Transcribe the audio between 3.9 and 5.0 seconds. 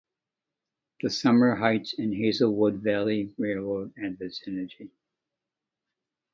and Vicinity.